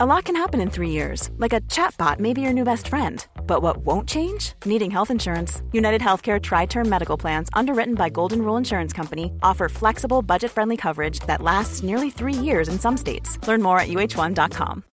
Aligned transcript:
A 0.00 0.06
lot 0.06 0.26
can 0.26 0.36
happen 0.36 0.60
in 0.60 0.70
three 0.70 0.90
years, 0.90 1.28
like 1.38 1.52
a 1.52 1.60
chatbot 1.62 2.20
may 2.20 2.32
be 2.32 2.40
your 2.40 2.52
new 2.52 2.62
best 2.62 2.86
friend. 2.86 3.26
But 3.48 3.62
what 3.62 3.78
won't 3.78 4.08
change? 4.08 4.52
Needing 4.64 4.92
health 4.92 5.10
insurance. 5.10 5.60
United 5.72 6.00
Healthcare 6.00 6.40
Tri 6.40 6.66
Term 6.66 6.88
Medical 6.88 7.16
Plans, 7.16 7.48
underwritten 7.52 7.96
by 7.96 8.08
Golden 8.08 8.42
Rule 8.42 8.56
Insurance 8.56 8.92
Company, 8.92 9.32
offer 9.42 9.68
flexible, 9.68 10.22
budget 10.22 10.52
friendly 10.52 10.76
coverage 10.76 11.18
that 11.26 11.42
lasts 11.42 11.82
nearly 11.82 12.10
three 12.10 12.32
years 12.32 12.68
in 12.68 12.78
some 12.78 12.96
states. 12.96 13.44
Learn 13.48 13.60
more 13.60 13.80
at 13.80 13.88
uh1.com. 13.88 14.84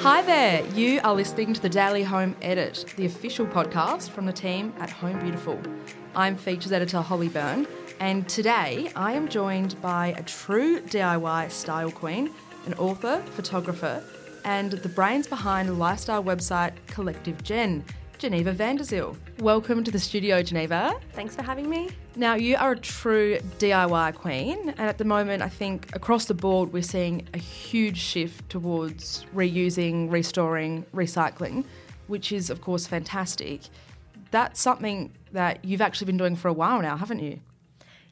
Hi 0.00 0.22
there, 0.22 0.66
you 0.74 1.00
are 1.04 1.14
listening 1.14 1.54
to 1.54 1.62
the 1.62 1.68
Daily 1.68 2.02
Home 2.02 2.34
Edit, 2.42 2.84
the 2.96 3.06
official 3.06 3.46
podcast 3.46 4.10
from 4.10 4.26
the 4.26 4.32
team 4.32 4.74
at 4.80 4.90
Home 4.90 5.20
Beautiful. 5.20 5.60
I'm 6.16 6.36
features 6.36 6.72
editor 6.72 7.00
Holly 7.00 7.28
Byrne, 7.28 7.68
and 8.00 8.26
today 8.30 8.90
I 8.96 9.12
am 9.12 9.28
joined 9.28 9.80
by 9.82 10.14
a 10.16 10.22
true 10.22 10.80
DIY 10.80 11.50
style 11.50 11.90
queen, 11.90 12.30
an 12.64 12.72
author, 12.74 13.22
photographer, 13.34 14.02
and 14.46 14.72
the 14.72 14.88
brains 14.88 15.26
behind 15.26 15.78
lifestyle 15.78 16.24
website 16.24 16.72
Collective 16.86 17.44
Gen, 17.44 17.84
Geneva 18.16 18.54
Vanderzeil. 18.54 19.16
Welcome 19.40 19.84
to 19.84 19.90
the 19.90 19.98
studio, 19.98 20.42
Geneva. 20.42 20.98
Thanks 21.12 21.36
for 21.36 21.42
having 21.42 21.68
me. 21.68 21.90
Now, 22.16 22.36
you 22.36 22.56
are 22.56 22.72
a 22.72 22.78
true 22.78 23.38
DIY 23.58 24.14
queen, 24.14 24.70
and 24.70 24.80
at 24.80 24.96
the 24.96 25.04
moment, 25.04 25.42
I 25.42 25.50
think 25.50 25.94
across 25.94 26.24
the 26.24 26.34
board, 26.34 26.72
we're 26.72 26.82
seeing 26.82 27.28
a 27.34 27.38
huge 27.38 27.98
shift 27.98 28.48
towards 28.48 29.26
reusing, 29.34 30.10
restoring, 30.10 30.86
recycling, 30.94 31.64
which 32.06 32.32
is, 32.32 32.48
of 32.48 32.62
course, 32.62 32.86
fantastic. 32.86 33.60
That's 34.30 34.58
something 34.58 35.12
that 35.32 35.62
you've 35.66 35.82
actually 35.82 36.06
been 36.06 36.16
doing 36.16 36.36
for 36.36 36.48
a 36.48 36.52
while 36.54 36.80
now, 36.80 36.96
haven't 36.96 37.20
you? 37.20 37.40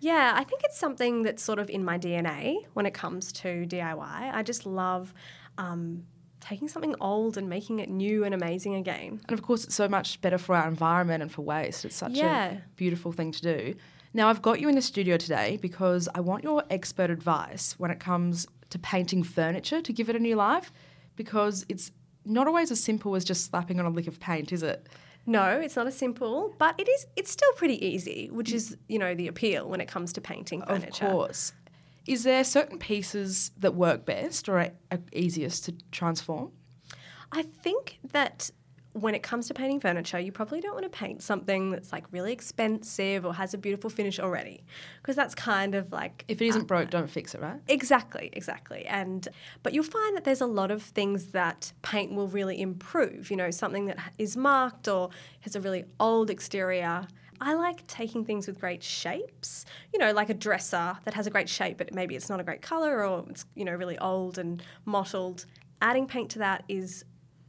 Yeah, 0.00 0.34
I 0.36 0.44
think 0.44 0.62
it's 0.64 0.78
something 0.78 1.22
that's 1.22 1.42
sort 1.42 1.58
of 1.58 1.70
in 1.70 1.84
my 1.84 1.98
DNA 1.98 2.64
when 2.74 2.86
it 2.86 2.94
comes 2.94 3.32
to 3.32 3.64
DIY. 3.66 4.34
I 4.34 4.42
just 4.42 4.66
love 4.66 5.14
um, 5.58 6.04
taking 6.40 6.68
something 6.68 6.94
old 7.00 7.36
and 7.38 7.48
making 7.48 7.78
it 7.78 7.88
new 7.88 8.24
and 8.24 8.34
amazing 8.34 8.74
again. 8.74 9.20
And 9.28 9.38
of 9.38 9.42
course, 9.42 9.64
it's 9.64 9.74
so 9.74 9.88
much 9.88 10.20
better 10.20 10.36
for 10.38 10.54
our 10.54 10.68
environment 10.68 11.22
and 11.22 11.32
for 11.32 11.42
waste. 11.42 11.84
It's 11.84 11.96
such 11.96 12.12
Yeah. 12.12 12.52
a 12.52 12.58
beautiful 12.76 13.12
thing 13.12 13.32
to 13.32 13.40
do. 13.40 13.74
Now, 14.12 14.28
I've 14.28 14.42
got 14.42 14.60
you 14.60 14.68
in 14.68 14.74
the 14.74 14.82
studio 14.82 15.16
today 15.16 15.58
because 15.60 16.08
I 16.14 16.20
want 16.20 16.44
your 16.44 16.62
expert 16.70 17.10
advice 17.10 17.74
when 17.78 17.90
it 17.90 17.98
comes 17.98 18.46
to 18.70 18.78
painting 18.78 19.22
furniture 19.22 19.80
to 19.80 19.92
give 19.92 20.08
it 20.08 20.16
a 20.16 20.18
new 20.20 20.36
life 20.36 20.72
because 21.16 21.64
it's 21.68 21.90
not 22.24 22.46
always 22.46 22.70
as 22.70 22.82
simple 22.82 23.14
as 23.16 23.24
just 23.24 23.44
slapping 23.50 23.80
on 23.80 23.86
a 23.86 23.90
lick 23.90 24.06
of 24.06 24.20
paint, 24.20 24.52
is 24.52 24.62
it? 24.62 24.86
No, 25.26 25.60
it's 25.60 25.76
not 25.76 25.86
as 25.86 25.96
simple, 25.96 26.54
but 26.58 26.78
it 26.78 26.88
is. 26.88 27.06
It's 27.16 27.30
still 27.30 27.52
pretty 27.56 27.84
easy, 27.84 28.28
which 28.30 28.52
is 28.52 28.76
you 28.88 28.98
know 28.98 29.14
the 29.14 29.28
appeal 29.28 29.68
when 29.68 29.80
it 29.80 29.88
comes 29.88 30.12
to 30.14 30.20
painting 30.20 30.62
furniture. 30.62 31.06
Of 31.06 31.12
course. 31.12 31.52
Is 32.06 32.24
there 32.24 32.44
certain 32.44 32.78
pieces 32.78 33.50
that 33.58 33.74
work 33.74 34.04
best 34.04 34.48
or 34.48 34.58
are 34.58 34.70
are 34.90 34.98
easiest 35.12 35.64
to 35.64 35.74
transform? 35.90 36.52
I 37.32 37.42
think 37.42 37.98
that 38.12 38.50
when 38.94 39.12
it 39.12 39.24
comes 39.24 39.48
to 39.48 39.54
painting 39.54 39.80
furniture, 39.80 40.20
you 40.20 40.30
probably 40.30 40.60
don't 40.60 40.74
want 40.74 40.84
to 40.84 40.98
paint 40.98 41.20
something 41.20 41.70
that's 41.70 41.92
like 41.92 42.04
really 42.12 42.32
expensive 42.32 43.26
or 43.26 43.34
has 43.34 43.52
a 43.52 43.58
beautiful 43.58 43.90
finish 43.90 44.20
already, 44.20 44.64
because 45.02 45.16
that's 45.16 45.34
kind 45.34 45.74
of 45.74 45.90
like 45.92 46.24
If 46.28 46.40
it 46.40 46.46
isn't 46.46 46.62
uh, 46.62 46.64
broke, 46.66 46.90
don't 46.90 47.10
fix 47.10 47.34
it, 47.34 47.40
right? 47.40 47.60
Exactly, 47.66 48.30
exactly. 48.32 48.86
And 48.86 49.26
but 49.64 49.74
you'll 49.74 49.82
find 49.82 50.16
that 50.16 50.22
there's 50.22 50.40
a 50.40 50.46
lot 50.46 50.70
of 50.70 50.80
things 50.80 51.26
that 51.28 51.72
paint 51.82 52.12
will 52.12 52.28
really 52.28 52.60
improve. 52.60 53.32
You 53.32 53.36
know, 53.36 53.50
something 53.50 53.86
that 53.86 53.98
is 54.16 54.36
marked 54.36 54.86
or 54.86 55.10
has 55.40 55.56
a 55.56 55.60
really 55.60 55.84
old 55.98 56.30
exterior. 56.30 57.08
I 57.40 57.54
like 57.54 57.84
taking 57.88 58.24
things 58.24 58.46
with 58.46 58.60
great 58.60 58.84
shapes. 58.84 59.64
You 59.92 59.98
know, 59.98 60.12
like 60.12 60.30
a 60.30 60.34
dresser 60.34 60.96
that 61.02 61.14
has 61.14 61.26
a 61.26 61.30
great 61.30 61.48
shape, 61.48 61.78
but 61.78 61.92
maybe 61.92 62.14
it's 62.14 62.28
not 62.28 62.38
a 62.38 62.44
great 62.44 62.62
color 62.62 63.04
or 63.04 63.24
it's 63.28 63.44
you 63.56 63.64
know 63.64 63.72
really 63.72 63.98
old 63.98 64.38
and 64.38 64.62
mottled. 64.84 65.46
Adding 65.82 66.06
paint 66.06 66.30
to 66.30 66.38
that 66.38 66.62
is 66.68 67.04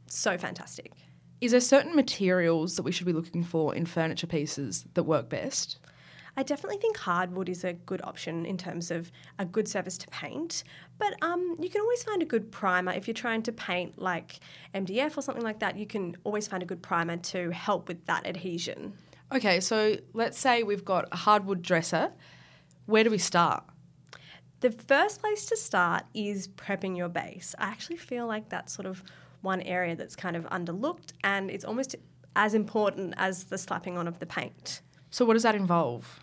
so 0.08 0.36
fantastic. 0.36 0.92
Is 1.40 1.52
there 1.52 1.60
certain 1.60 1.94
materials 1.94 2.76
that 2.76 2.82
we 2.82 2.92
should 2.92 3.06
be 3.06 3.12
looking 3.12 3.44
for 3.44 3.74
in 3.74 3.84
furniture 3.84 4.26
pieces 4.26 4.86
that 4.94 5.02
work 5.02 5.28
best? 5.28 5.78
I 6.38 6.42
definitely 6.42 6.78
think 6.78 6.98
hardwood 6.98 7.48
is 7.48 7.64
a 7.64 7.72
good 7.72 8.02
option 8.02 8.44
in 8.44 8.58
terms 8.58 8.90
of 8.90 9.10
a 9.38 9.44
good 9.44 9.68
surface 9.68 9.96
to 9.98 10.08
paint. 10.08 10.64
But 10.98 11.14
um, 11.22 11.56
you 11.58 11.70
can 11.70 11.80
always 11.80 12.02
find 12.02 12.22
a 12.22 12.26
good 12.26 12.52
primer 12.52 12.92
if 12.92 13.06
you're 13.06 13.14
trying 13.14 13.42
to 13.44 13.52
paint 13.52 13.98
like 13.98 14.40
MDF 14.74 15.16
or 15.16 15.22
something 15.22 15.44
like 15.44 15.60
that. 15.60 15.76
You 15.76 15.86
can 15.86 16.16
always 16.24 16.46
find 16.46 16.62
a 16.62 16.66
good 16.66 16.82
primer 16.82 17.16
to 17.16 17.50
help 17.50 17.88
with 17.88 18.04
that 18.06 18.26
adhesion. 18.26 18.94
Okay, 19.32 19.60
so 19.60 19.96
let's 20.12 20.38
say 20.38 20.62
we've 20.62 20.84
got 20.84 21.08
a 21.10 21.16
hardwood 21.16 21.62
dresser. 21.62 22.12
Where 22.84 23.02
do 23.02 23.10
we 23.10 23.18
start? 23.18 23.64
The 24.60 24.70
first 24.70 25.20
place 25.20 25.46
to 25.46 25.56
start 25.56 26.04
is 26.14 26.48
prepping 26.48 26.96
your 26.96 27.08
base. 27.08 27.54
I 27.58 27.64
actually 27.64 27.96
feel 27.96 28.26
like 28.26 28.48
that's 28.48 28.72
sort 28.72 28.86
of 28.86 29.02
one 29.42 29.60
area 29.62 29.96
that's 29.96 30.16
kind 30.16 30.36
of 30.36 30.44
underlooked 30.46 31.12
and 31.24 31.50
it's 31.50 31.64
almost 31.64 31.96
as 32.34 32.54
important 32.54 33.14
as 33.16 33.44
the 33.44 33.58
slapping 33.58 33.96
on 33.96 34.06
of 34.06 34.18
the 34.18 34.26
paint. 34.26 34.82
So, 35.10 35.24
what 35.24 35.34
does 35.34 35.44
that 35.44 35.54
involve? 35.54 36.20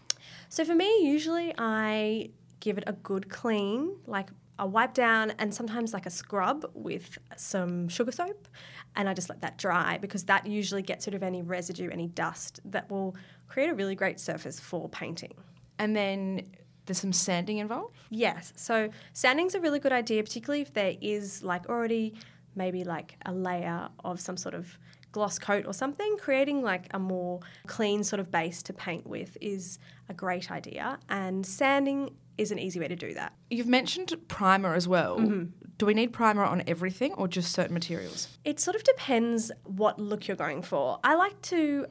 So 0.50 0.64
for 0.64 0.76
me, 0.76 1.04
usually 1.04 1.52
I 1.58 2.30
give 2.60 2.78
it 2.78 2.84
a 2.86 2.94
good 2.94 3.28
clean, 3.28 3.98
like 4.06 4.30
a 4.60 4.68
wipe 4.68 4.94
down 4.94 5.32
and 5.40 5.52
sometimes 5.52 5.94
like 5.94 6.06
a 6.06 6.12
scrub 6.12 6.66
with 6.76 7.18
some 7.36 7.90
sugar 7.90 8.12
soap. 8.12 8.48
And 8.96 9.10
I 9.10 9.16
just 9.16 9.30
let 9.30 9.42
that 9.42 9.58
dry 9.58 9.98
because 9.98 10.26
that 10.26 10.46
usually 10.46 10.84
gets 10.84 11.08
rid 11.08 11.16
of 11.16 11.24
any 11.24 11.42
residue, 11.42 11.90
any 11.90 12.08
dust 12.08 12.60
that 12.66 12.90
will 12.92 13.16
create 13.48 13.70
a 13.70 13.74
really 13.74 13.96
great 13.96 14.20
surface 14.20 14.60
for 14.60 14.88
painting. 14.90 15.34
And 15.80 15.96
then 15.96 16.52
there's 16.86 17.00
some 17.00 17.14
sanding 17.14 17.58
involved. 17.58 17.98
Yes, 18.12 18.54
so 18.56 18.90
sanding's 19.14 19.56
a 19.56 19.60
really 19.60 19.80
good 19.80 19.92
idea, 19.92 20.22
particularly 20.22 20.62
if 20.62 20.74
there 20.74 20.94
is 21.02 21.42
like 21.42 21.68
already 21.68 22.14
maybe 22.56 22.84
like 22.84 23.18
a 23.26 23.34
layer 23.34 23.90
of 24.04 24.20
some 24.20 24.38
sort 24.38 24.56
of 24.56 24.78
gloss 25.12 25.40
coat 25.40 25.66
or 25.66 25.74
something. 25.74 26.18
Creating 26.18 26.62
like 26.62 26.88
a 26.92 27.00
more 27.00 27.40
clean 27.68 28.04
sort 28.04 28.20
of 28.20 28.32
base 28.32 28.62
to 28.64 28.74
paint 28.74 29.08
with 29.08 29.38
is 29.42 29.80
a 30.10 30.14
great 30.14 30.52
idea, 30.52 31.00
and 31.10 31.46
sanding 31.46 32.16
is 32.38 32.52
an 32.52 32.60
easy 32.60 32.80
way 32.80 32.88
to 32.88 32.96
do 32.96 33.14
that. 33.14 33.34
You've 33.50 33.68
mentioned 33.68 34.16
primer 34.28 34.74
as 34.74 34.88
well. 34.88 35.20
Mm-hmm. 35.20 35.44
Do 35.78 35.86
we 35.86 35.94
need 35.94 36.14
primer 36.14 36.44
on 36.44 36.64
everything 36.68 37.14
or 37.14 37.28
just 37.28 37.52
certain 37.52 37.74
materials? 37.74 38.28
It 38.44 38.60
sort 38.60 38.76
of 38.76 38.84
depends 38.84 39.52
what 39.66 40.00
look 40.00 40.28
you're 40.28 40.38
going 40.38 40.62
for. 40.62 41.00
I 41.04 41.16
like 41.16 41.40
to 41.44 41.88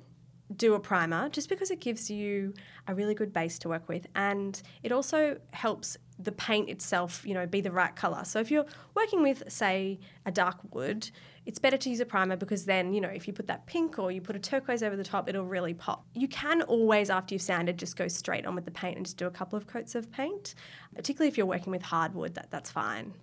do 0.57 0.75
a 0.75 0.81
primer 0.81 1.29
just 1.29 1.49
because 1.49 1.71
it 1.71 1.81
gives 1.81 2.11
you 2.11 2.55
a 2.87 2.95
really 2.95 3.15
good 3.15 3.33
base 3.33 3.59
to 3.61 3.69
work 3.69 3.89
with 3.89 4.07
and 4.15 4.61
it 4.83 4.93
also 4.93 5.39
helps 5.53 5.97
the 6.25 6.33
paint 6.33 6.69
itself, 6.69 7.23
you 7.27 7.35
know, 7.35 7.47
be 7.47 7.61
the 7.61 7.71
right 7.71 7.95
color. 7.95 8.25
So 8.25 8.41
if 8.41 8.51
you're 8.51 8.67
working 8.95 9.23
with 9.23 9.43
say 9.49 9.99
a 10.27 10.31
dark 10.31 10.59
wood, 10.73 11.11
it's 11.45 11.59
better 11.59 11.77
to 11.77 11.91
use 11.91 12.01
a 12.01 12.07
primer 12.07 12.37
because 12.37 12.65
then, 12.65 12.95
you 12.95 13.01
know, 13.01 13.09
if 13.09 13.27
you 13.27 13.33
put 13.33 13.49
that 13.49 13.67
pink 13.67 13.99
or 13.99 14.13
you 14.13 14.21
put 14.21 14.37
a 14.37 14.39
turquoise 14.39 14.83
over 14.83 14.97
the 14.97 15.05
top, 15.05 15.29
it'll 15.29 15.45
really 15.45 15.75
pop. 15.75 16.05
You 16.15 16.29
can 16.29 16.63
always 16.63 17.11
after 17.11 17.35
you've 17.35 17.43
sanded 17.43 17.79
just 17.79 17.97
go 17.97 18.09
straight 18.09 18.47
on 18.47 18.55
with 18.55 18.65
the 18.65 18.71
paint 18.71 18.97
and 18.97 19.07
just 19.07 19.17
do 19.17 19.27
a 19.27 19.31
couple 19.31 19.57
of 19.57 19.67
coats 19.67 19.95
of 19.95 20.11
paint. 20.13 20.55
Particularly 20.95 21.29
if 21.29 21.37
you're 21.37 21.47
working 21.47 21.73
with 21.73 21.83
hardwood, 21.83 22.35
that 22.35 22.51
that's 22.51 22.71
fine. 22.71 23.15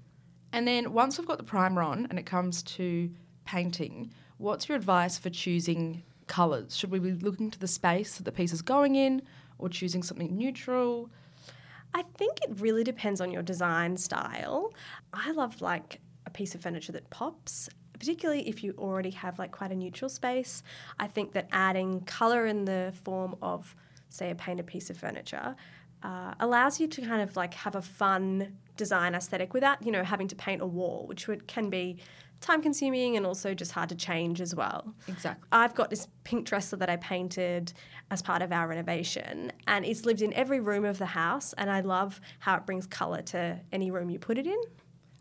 And 0.51 0.67
then 0.67 0.93
once 0.93 1.17
we've 1.17 1.27
got 1.27 1.37
the 1.37 1.43
primer 1.43 1.81
on 1.81 2.07
and 2.09 2.19
it 2.19 2.25
comes 2.25 2.63
to 2.63 3.11
painting, 3.45 4.11
what's 4.37 4.67
your 4.67 4.75
advice 4.75 5.17
for 5.17 5.29
choosing 5.29 6.03
colours? 6.27 6.75
Should 6.75 6.91
we 6.91 6.99
be 6.99 7.11
looking 7.11 7.51
to 7.51 7.59
the 7.59 7.67
space 7.67 8.17
that 8.17 8.23
the 8.23 8.31
piece 8.31 8.51
is 8.51 8.61
going 8.61 8.95
in 8.95 9.21
or 9.57 9.69
choosing 9.69 10.03
something 10.03 10.37
neutral? 10.37 11.09
I 11.93 12.03
think 12.17 12.39
it 12.43 12.59
really 12.59 12.83
depends 12.83 13.19
on 13.21 13.31
your 13.31 13.41
design 13.41 13.97
style. 13.97 14.73
I 15.13 15.31
love 15.31 15.61
like 15.61 15.99
a 16.25 16.29
piece 16.29 16.55
of 16.55 16.61
furniture 16.61 16.91
that 16.91 17.09
pops, 17.09 17.69
particularly 17.93 18.47
if 18.47 18.63
you 18.63 18.73
already 18.77 19.11
have 19.11 19.39
like 19.39 19.51
quite 19.51 19.71
a 19.71 19.75
neutral 19.75 20.09
space. 20.09 20.63
I 20.99 21.07
think 21.07 21.33
that 21.33 21.47
adding 21.51 22.01
colour 22.01 22.45
in 22.45 22.65
the 22.65 22.93
form 23.03 23.35
of, 23.41 23.75
say, 24.09 24.29
a 24.29 24.35
painted 24.35 24.67
piece 24.67 24.89
of 24.89 24.97
furniture 24.97 25.55
uh, 26.03 26.33
allows 26.39 26.79
you 26.79 26.87
to 26.87 27.01
kind 27.01 27.21
of 27.21 27.35
like 27.35 27.53
have 27.53 27.75
a 27.75 27.81
fun 27.81 28.57
design 28.77 29.15
aesthetic 29.15 29.53
without, 29.53 29.85
you 29.85 29.91
know, 29.91 30.03
having 30.03 30.27
to 30.27 30.35
paint 30.35 30.61
a 30.61 30.65
wall, 30.65 31.05
which 31.07 31.27
would, 31.27 31.47
can 31.47 31.69
be 31.69 31.97
time 32.41 32.61
consuming 32.61 33.17
and 33.17 33.25
also 33.25 33.53
just 33.53 33.71
hard 33.71 33.89
to 33.89 33.95
change 33.95 34.41
as 34.41 34.55
well. 34.55 34.93
Exactly. 35.07 35.47
I've 35.51 35.75
got 35.75 35.89
this 35.89 36.07
pink 36.23 36.45
dresser 36.45 36.75
that 36.77 36.89
I 36.89 36.95
painted 36.97 37.73
as 38.11 38.21
part 38.21 38.41
of 38.41 38.51
our 38.51 38.67
renovation, 38.67 39.51
and 39.67 39.85
it's 39.85 40.05
lived 40.05 40.21
in 40.21 40.33
every 40.33 40.59
room 40.59 40.85
of 40.85 40.97
the 40.97 41.05
house. 41.05 41.53
And 41.53 41.69
I 41.69 41.81
love 41.81 42.19
how 42.39 42.55
it 42.55 42.65
brings 42.65 42.87
colour 42.87 43.21
to 43.23 43.59
any 43.71 43.91
room 43.91 44.09
you 44.09 44.19
put 44.19 44.37
it 44.37 44.47
in. 44.47 44.59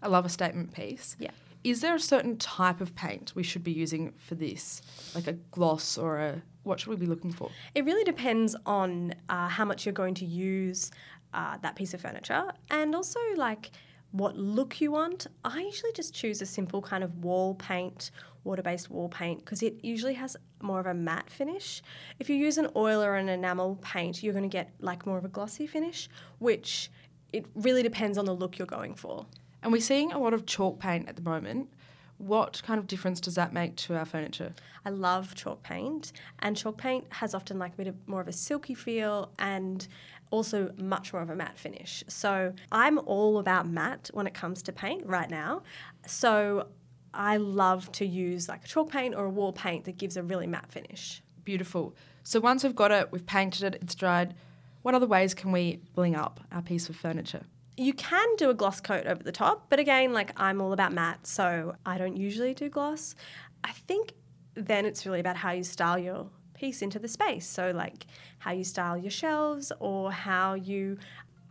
I 0.03 0.09
love 0.09 0.25
a 0.25 0.29
statement 0.29 0.73
piece. 0.73 1.17
Yeah. 1.19 1.31
Is 1.65 1.81
there 1.81 1.95
a 1.95 2.01
certain 2.01 2.37
type 2.37 2.81
of 2.81 2.95
paint 2.95 3.33
we 3.35 3.43
should 3.43 3.65
be 3.65 3.73
using 3.73 4.13
for 4.17 4.37
this? 4.37 4.81
Like 5.15 5.27
a 5.27 5.33
gloss 5.33 5.99
or 5.99 6.19
a. 6.19 6.43
What 6.63 6.81
should 6.81 6.91
we 6.91 6.97
be 6.97 7.07
looking 7.07 7.33
for? 7.33 7.51
It 7.75 7.85
really 7.85 8.05
depends 8.05 8.55
on 8.65 9.15
uh, 9.29 9.49
how 9.49 9.65
much 9.65 9.85
you're 9.87 9.93
going 9.93 10.15
to 10.15 10.25
use 10.25 10.91
uh, 11.35 11.57
that 11.63 11.77
piece 11.77 11.95
of 11.95 12.01
furniture 12.01 12.53
and 12.71 12.95
also 12.95 13.21
like 13.37 13.71
what 14.13 14.37
look 14.37 14.81
you 14.81 14.93
want. 14.93 15.27
I 15.45 15.61
usually 15.61 15.93
just 15.93 16.15
choose 16.15 16.41
a 16.41 16.47
simple 16.47 16.81
kind 16.81 17.05
of 17.05 17.25
wall 17.25 17.55
paint, 17.55 18.11
water 18.45 18.63
based 18.63 18.91
wall 18.91 19.09
paint, 19.09 19.45
because 19.45 19.63
it 19.63 19.83
usually 19.83 20.15
has 20.15 20.37
more 20.63 20.81
of 20.81 20.87
a 20.87 20.95
matte 20.95 21.31
finish. 21.31 21.83
If 22.19 22.31
you 22.31 22.37
use 22.37 22.59
an 22.59 22.69
oil 22.75 23.03
or 23.03 23.17
an 23.17 23.29
enamel 23.29 23.77
paint, 23.83 24.23
you're 24.23 24.33
going 24.33 24.49
to 24.49 24.55
get 24.55 24.73
like 24.81 25.07
more 25.07 25.19
of 25.19 25.25
a 25.25 25.29
glossy 25.29 25.67
finish, 25.67 26.09
which 26.39 26.91
it 27.33 27.47
really 27.55 27.83
depends 27.83 28.17
on 28.17 28.25
the 28.25 28.35
look 28.35 28.59
you're 28.59 28.67
going 28.67 28.95
for. 28.95 29.27
And 29.63 29.73
we're 29.73 29.83
seeing 29.83 30.13
a 30.13 30.19
lot 30.19 30.33
of 30.33 30.47
chalk 30.47 30.79
paint 30.79 31.09
at 31.09 31.17
the 31.17 31.23
moment. 31.23 31.69
What 32.19 32.61
kind 32.65 32.79
of 32.79 32.87
difference 32.87 33.21
does 33.21 33.37
that 33.37 33.53
make 33.53 33.77
to 33.77 33.97
our 33.97 34.05
furniture? 34.05 34.53
I 34.85 34.91
love 34.91 35.35
chalk 35.35 35.63
paint, 35.63 36.13
and 36.41 36.57
chalk 36.57 36.77
paint 36.77 37.07
has 37.11 37.35
often 37.35 37.59
like 37.59 37.75
a 37.75 37.77
bit 37.77 37.87
of 37.87 37.95
more 38.09 38.21
of 38.21 38.29
a 38.29 38.33
silky 38.33 38.75
feel 38.75 39.31
and 39.39 39.87
also 40.31 40.73
much 40.77 41.13
more 41.13 41.23
of 41.23 41.31
a 41.31 41.37
matte 41.37 41.59
finish. 41.59 42.05
So 42.09 42.53
I'm 42.73 42.99
all 42.99 43.39
about 43.39 43.69
matte 43.69 44.11
when 44.13 44.27
it 44.27 44.35
comes 44.35 44.63
to 44.65 44.73
paint 44.73 45.07
right 45.07 45.31
now. 45.31 45.63
So 46.07 46.69
I 47.15 47.37
love 47.37 47.91
to 47.93 48.05
use 48.05 48.49
like 48.49 48.65
a 48.65 48.69
chalk 48.69 48.91
paint 48.91 49.15
or 49.15 49.27
a 49.27 49.31
wall 49.31 49.53
paint 49.53 49.85
that 49.85 49.97
gives 49.97 50.17
a 50.17 50.23
really 50.23 50.47
matte 50.47 50.71
finish. 50.71 51.23
Beautiful. 51.45 51.95
So 52.25 52.41
once 52.41 52.63
we've 52.65 52.75
got 52.75 52.91
it, 52.91 53.11
we've 53.11 53.27
painted 53.27 53.63
it, 53.63 53.79
it's 53.81 53.95
dried. 53.95 54.35
What 54.83 54.95
other 54.95 55.07
ways 55.07 55.35
can 55.35 55.53
we 55.53 55.81
bling 55.95 56.15
up 56.15 56.41
our 56.53 56.63
piece 56.63 56.89
of 56.89 56.97
furniture? 56.97 57.45
You 57.79 57.93
can 57.93 58.27
do 58.37 58.51
a 58.51 58.55
gloss 58.55 58.81
coat 58.81 59.07
over 59.07 59.23
the 59.23 59.33
top, 59.33 59.67
but 59.69 59.79
again, 59.79 60.13
like 60.13 60.33
I'm 60.37 60.61
all 60.61 60.73
about 60.73 60.93
matte, 60.93 61.27
so 61.27 61.77
I 61.87 61.97
don't 61.97 62.17
usually 62.17 62.53
do 62.53 62.69
gloss. 62.69 63.15
I 63.63 63.71
think 63.71 64.15
then 64.55 64.85
it's 64.85 65.07
really 65.07 65.21
about 65.21 65.37
how 65.37 65.53
you 65.53 65.63
style 65.63 65.97
your 65.97 66.29
piece 66.55 66.83
into 66.83 66.99
the 66.99 67.07
space. 67.07 67.47
So 67.47 67.71
like 67.71 68.07
how 68.41 68.51
you 68.51 68.65
style 68.65 68.99
your 68.99 69.13
shelves 69.13 69.71
or 69.79 70.11
how 70.11 70.55
you, 70.55 70.99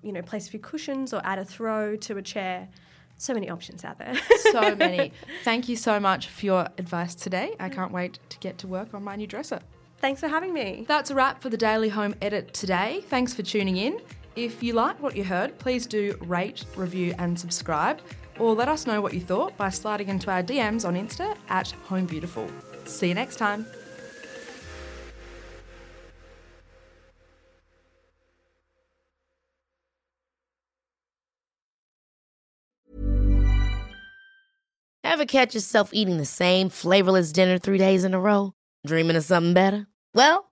you 0.03 0.11
know, 0.11 0.21
place 0.21 0.47
a 0.47 0.51
few 0.51 0.59
cushions 0.59 1.13
or 1.13 1.21
add 1.23 1.39
a 1.39 1.45
throw 1.45 1.95
to 1.95 2.17
a 2.17 2.21
chair. 2.21 2.67
So 3.17 3.33
many 3.33 3.49
options 3.49 3.83
out 3.83 3.97
there. 3.97 4.13
so 4.51 4.75
many. 4.75 5.11
Thank 5.43 5.69
you 5.69 5.75
so 5.75 5.99
much 5.99 6.27
for 6.27 6.45
your 6.45 6.67
advice 6.77 7.15
today. 7.15 7.55
I 7.59 7.69
can't 7.69 7.91
wait 7.91 8.19
to 8.29 8.37
get 8.39 8.57
to 8.59 8.67
work 8.67 8.93
on 8.93 9.03
my 9.03 9.15
new 9.15 9.27
dresser. 9.27 9.61
Thanks 9.99 10.19
for 10.19 10.27
having 10.27 10.53
me. 10.53 10.85
That's 10.87 11.09
a 11.09 11.15
wrap 11.15 11.41
for 11.41 11.49
the 11.49 11.57
Daily 11.57 11.89
Home 11.89 12.13
Edit 12.21 12.53
today. 12.53 13.03
Thanks 13.07 13.33
for 13.33 13.41
tuning 13.41 13.77
in. 13.77 13.99
If 14.37 14.61
you 14.61 14.73
like 14.73 15.01
what 15.01 15.15
you 15.15 15.23
heard, 15.23 15.57
please 15.57 15.87
do 15.87 16.15
rate, 16.21 16.63
review, 16.75 17.15
and 17.17 17.39
subscribe, 17.39 17.99
or 18.37 18.53
let 18.53 18.67
us 18.67 18.85
know 18.85 19.01
what 19.01 19.15
you 19.15 19.19
thought 19.19 19.57
by 19.57 19.69
sliding 19.69 20.09
into 20.09 20.29
our 20.29 20.43
DMs 20.43 20.87
on 20.87 20.93
Insta 20.93 21.35
at 21.49 21.71
Home 21.85 22.05
Beautiful. 22.05 22.47
See 22.85 23.07
you 23.07 23.15
next 23.15 23.37
time. 23.37 23.65
Ever 35.03 35.25
catch 35.25 35.55
yourself 35.55 35.89
eating 35.93 36.17
the 36.17 36.25
same 36.25 36.69
flavorless 36.69 37.31
dinner 37.31 37.57
three 37.57 37.79
days 37.79 38.03
in 38.03 38.13
a 38.13 38.19
row? 38.19 38.53
Dreaming 38.85 39.15
of 39.15 39.23
something 39.23 39.55
better? 39.55 39.87
Well, 40.13 40.51